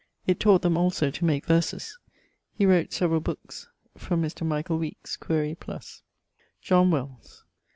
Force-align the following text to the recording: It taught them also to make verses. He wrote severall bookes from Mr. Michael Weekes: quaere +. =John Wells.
It 0.25 0.39
taught 0.39 0.63
them 0.63 0.77
also 0.77 1.11
to 1.11 1.25
make 1.25 1.45
verses. 1.45 1.99
He 2.57 2.65
wrote 2.65 2.91
severall 2.91 3.19
bookes 3.19 3.67
from 3.95 4.19
Mr. 4.23 4.43
Michael 4.43 4.79
Weekes: 4.79 5.15
quaere 5.15 5.55
+. 5.55 6.59
=John 6.59 6.89
Wells. 6.89 7.43